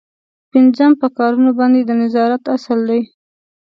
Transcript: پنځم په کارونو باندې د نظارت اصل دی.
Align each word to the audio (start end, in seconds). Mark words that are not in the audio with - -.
پنځم 0.51 0.91
په 1.01 1.07
کارونو 1.17 1.51
باندې 1.59 1.79
د 1.83 1.91
نظارت 2.01 2.43
اصل 2.55 2.79
دی. 2.89 3.01